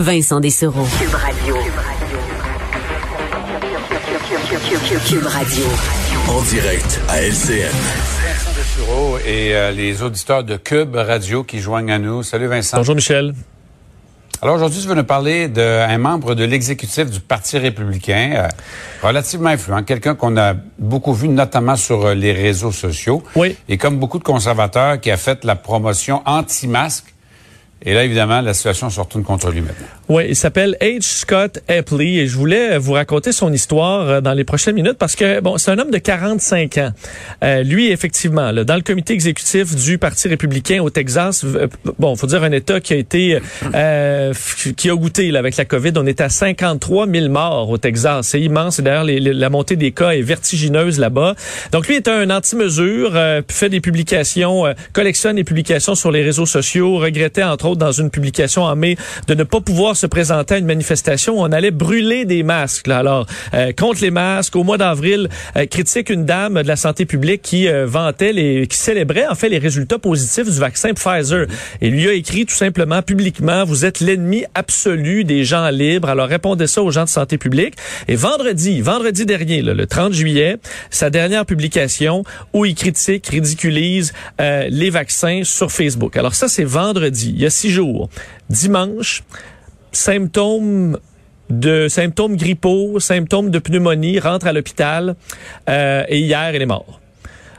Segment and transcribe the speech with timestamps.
[0.00, 0.86] Vincent Dessereau.
[0.98, 1.56] Cube Radio.
[5.06, 5.64] Cube Radio.
[6.28, 7.72] En direct à LCN.
[7.74, 12.22] Vincent et euh, les auditeurs de Cube Radio qui joignent à nous.
[12.22, 12.76] Salut Vincent.
[12.76, 13.34] Bonjour Michel.
[14.40, 18.48] Alors aujourd'hui, tu veux nous parler d'un membre de l'exécutif du Parti républicain, euh,
[19.02, 23.24] relativement influent, quelqu'un qu'on a beaucoup vu notamment sur euh, les réseaux sociaux.
[23.34, 23.56] Oui.
[23.68, 27.14] Et comme beaucoup de conservateurs, qui a fait la promotion anti-masque.
[27.82, 29.86] Et là, évidemment, la situation se retourne contre lui maintenant.
[30.08, 31.02] Oui, il s'appelle H.
[31.02, 35.14] Scott Epley et je voulais vous raconter son histoire euh, dans les prochaines minutes parce
[35.14, 36.92] que bon, c'est un homme de 45 ans.
[37.44, 41.68] Euh, lui, effectivement, là, dans le comité exécutif du Parti républicain au Texas, euh,
[41.98, 43.38] bon, faut dire un État qui a été
[43.74, 44.32] euh,
[44.76, 45.92] qui a goûté là, avec la COVID.
[45.96, 48.28] On est à 53 000 morts au Texas.
[48.28, 48.80] C'est immense.
[48.80, 51.34] D'ailleurs, la montée des cas est vertigineuse là-bas.
[51.72, 56.22] Donc lui est un anti-mesure, euh, fait des publications, euh, collectionne des publications sur les
[56.22, 58.96] réseaux sociaux, regrettait entre autres dans une publication en mai
[59.26, 62.86] de ne pas pouvoir se présenter à une manifestation où on allait brûler des masques.
[62.86, 62.98] Là.
[62.98, 67.06] Alors, euh, contre les masques, au mois d'avril, euh, critique une dame de la santé
[67.06, 71.46] publique qui euh, vantait les, qui célébrait en fait les résultats positifs du vaccin Pfizer.
[71.80, 76.08] Et lui a écrit tout simplement publiquement, vous êtes l'ennemi absolu des gens libres.
[76.08, 77.74] Alors, répondez ça aux gens de santé publique.
[78.08, 80.56] Et vendredi, vendredi dernier, là, le 30 juillet,
[80.90, 86.16] sa dernière publication où il critique, ridiculise les vaccins sur Facebook.
[86.16, 88.08] Alors ça, c'est vendredi, six jours.
[88.48, 89.22] Dimanche,
[89.92, 90.98] symptômes
[91.50, 95.16] de symptômes grippaux, symptômes de pneumonie, rentre à l'hôpital
[95.68, 96.97] euh, et hier, il est mort.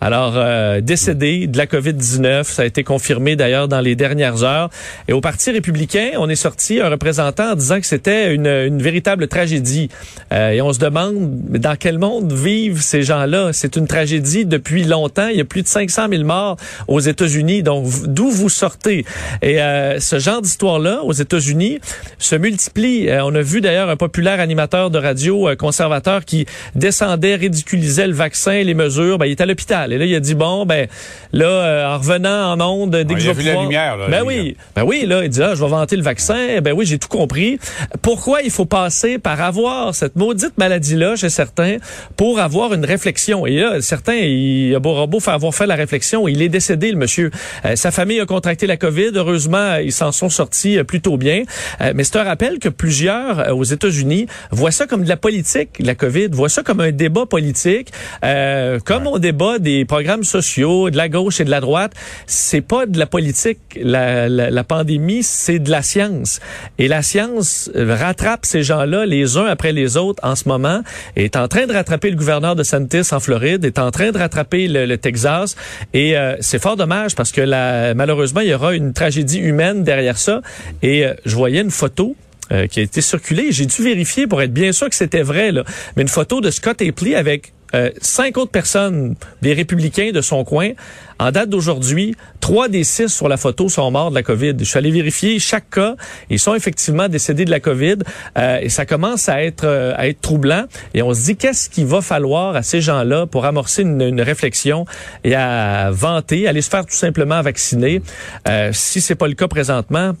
[0.00, 4.70] Alors, euh, décédé de la COVID-19, ça a été confirmé d'ailleurs dans les dernières heures.
[5.08, 8.82] Et au Parti républicain, on est sorti un représentant en disant que c'était une, une,
[8.82, 9.90] véritable tragédie.
[10.32, 13.52] Euh, et on se demande dans quel monde vivent ces gens-là?
[13.52, 15.28] C'est une tragédie depuis longtemps.
[15.28, 16.56] Il y a plus de 500 000 morts
[16.88, 17.62] aux États-Unis.
[17.62, 19.04] Donc, d'où vous sortez?
[19.42, 21.78] Et euh, ce genre d'histoire-là, aux États-Unis,
[22.18, 23.08] se multiplie.
[23.08, 28.06] Euh, on a vu d'ailleurs un populaire animateur de radio euh, conservateur qui descendait, ridiculisait
[28.06, 29.18] le vaccin, les mesures.
[29.18, 29.89] Ben, il est à l'hôpital.
[29.92, 30.88] Et là, il a dit bon, ben
[31.32, 33.96] là, euh, en revenant en onde, dès Ah, que il je vais vu la lumière,
[33.96, 36.60] là, ben oui, ben oui, là, il dit ah, je vais vanter le vaccin.
[36.62, 37.58] Ben oui, j'ai tout compris.
[38.02, 41.76] Pourquoi il faut passer par avoir cette maudite maladie-là chez certains
[42.16, 43.46] pour avoir une réflexion?
[43.46, 47.30] Et là, certains, il a beau, avoir fait la réflexion, il est décédé, le monsieur.
[47.64, 49.10] Euh, sa famille a contracté la COVID.
[49.14, 51.42] Heureusement, ils s'en sont sortis euh, plutôt bien.
[51.80, 55.16] Euh, mais c'est un rappel que plusieurs euh, aux États-Unis voient ça comme de la
[55.16, 57.92] politique, la COVID, voient ça comme un débat politique,
[58.24, 61.92] euh, comme on débat des programmes sociaux de la gauche et de la droite.
[62.26, 66.40] C'est pas de la politique, la, pandémie, c'est de la science.
[66.78, 70.82] Et la science rattrape ces gens-là les uns après les autres en ce moment,
[71.16, 74.12] et est en train de rattraper le gouverneur de Santis en Floride, est en train
[74.12, 75.56] de rattraper le, le Texas.
[75.92, 79.84] Et euh, c'est fort dommage parce que la, malheureusement, il y aura une tragédie humaine
[79.84, 80.42] derrière ça.
[80.82, 82.16] Et euh, je voyais une photo
[82.52, 83.52] euh, qui a été circulée.
[83.52, 85.64] J'ai dû vérifier pour être bien sûr que c'était vrai, là.
[85.96, 90.44] mais une photo de Scott Apley avec euh, cinq autres personnes, des républicains de son
[90.44, 90.70] coin.
[91.18, 94.54] En date d'aujourd'hui, trois des six sur la photo sont morts de la COVID.
[94.58, 95.94] Je suis allé vérifier chaque cas.
[96.30, 97.96] Ils sont effectivement décédés de la COVID
[98.38, 100.64] euh, et ça commence à être euh, à être troublant.
[100.94, 104.22] Et on se dit qu'est-ce qu'il va falloir à ces gens-là pour amorcer une, une
[104.22, 104.86] réflexion
[105.22, 108.00] et à vanter, aller se faire tout simplement vacciner?
[108.48, 110.12] Euh, si c'est pas le cas présentement,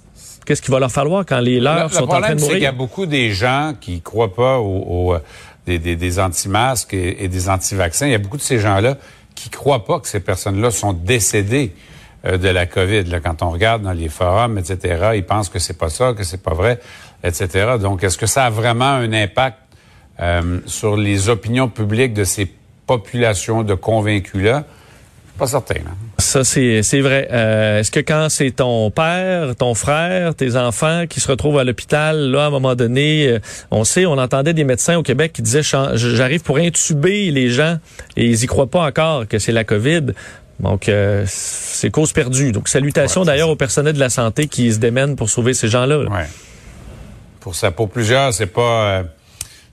[0.44, 2.40] qu'est-ce qu'il va leur falloir quand les Le, leurs le sont en train problème, de
[2.42, 2.86] c'est qu'il y a mourir?
[2.86, 5.20] beaucoup des gens qui croient pas aux, euh,
[5.66, 8.06] des, des, des anti-masques et, et des anti-vaccins.
[8.06, 8.96] Il y a beaucoup de ces gens-là
[9.34, 11.72] qui croient pas que ces personnes-là sont décédées
[12.26, 13.04] euh, de la COVID.
[13.04, 16.24] Là, quand on regarde dans les forums, etc., ils pensent que c'est pas ça, que
[16.24, 16.78] c'est pas vrai,
[17.24, 17.76] etc.
[17.80, 19.58] Donc, est-ce que ça a vraiment un impact
[20.20, 22.52] euh, sur les opinions publiques de ces
[22.86, 24.64] populations de convaincus-là?
[25.38, 25.76] Pas certain.
[25.76, 25.96] Hein?
[26.30, 27.26] Ça, c'est c'est vrai.
[27.32, 31.64] Euh, Est-ce que quand c'est ton père, ton frère, tes enfants qui se retrouvent à
[31.64, 33.38] l'hôpital, là, à un moment donné, euh,
[33.72, 37.78] on sait, on entendait des médecins au Québec qui disaient, j'arrive pour intuber les gens
[38.16, 40.02] et ils y croient pas encore que c'est la COVID.
[40.60, 42.52] Donc, euh, c'est cause perdue.
[42.52, 43.52] Donc, salutations Ouais, d'ailleurs ça.
[43.52, 45.96] aux personnels de la santé qui se démènent pour sauver ces gens-là.
[46.04, 46.10] là.
[46.10, 46.26] Ouais.
[47.40, 49.02] Pour ça, pour plusieurs, c'est pas euh,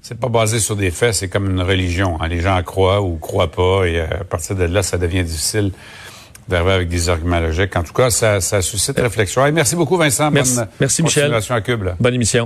[0.01, 2.17] c'est pas basé sur des faits, c'est comme une religion.
[2.19, 2.27] hein.
[2.27, 5.71] Les gens croient ou croient pas, et à partir de là, ça devient difficile
[6.47, 7.75] d'arriver avec des arguments logiques.
[7.75, 9.45] En tout cas, ça, ça suscite réflexion.
[9.45, 10.31] Hey, merci beaucoup, Vincent.
[10.31, 11.33] Merci- Bonne merci, Michel.
[11.55, 11.85] à Cube.
[11.99, 12.45] Bonne émission.